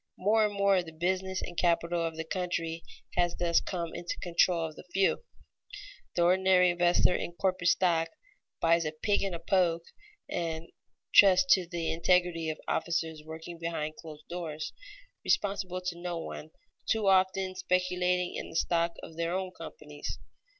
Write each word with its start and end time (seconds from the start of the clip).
More 0.17 0.43
and 0.43 0.53
more 0.55 0.81
the 0.81 0.91
business 0.93 1.43
and 1.43 1.55
capital 1.55 2.03
of 2.03 2.17
the 2.17 2.23
country 2.23 2.81
has 3.15 3.35
thus 3.37 3.61
come 3.61 3.93
into 3.93 4.15
the 4.15 4.23
control 4.23 4.65
of 4.65 4.75
the 4.75 4.83
few. 4.91 5.23
The 6.15 6.23
ordinary 6.23 6.71
investor 6.71 7.15
in 7.15 7.33
corporate 7.33 7.67
stock 7.69 8.07
"buys 8.59 8.83
a 8.83 8.93
pig 8.93 9.21
in 9.21 9.35
a 9.35 9.39
poke" 9.39 9.83
and 10.27 10.71
trusts 11.13 11.53
to 11.53 11.67
the 11.67 11.91
integrity 11.93 12.49
of 12.49 12.57
officers 12.67 13.21
working 13.23 13.59
behind 13.59 13.95
closed 13.95 14.27
doors, 14.27 14.73
responsible 15.23 15.81
to 15.81 15.99
no 16.01 16.17
one, 16.17 16.49
too 16.89 17.05
often 17.05 17.53
speculating 17.53 18.33
in 18.35 18.49
the 18.49 18.55
stock 18.55 18.93
of 19.03 19.17
their 19.17 19.35
own 19.35 19.51
companies. 19.55 20.17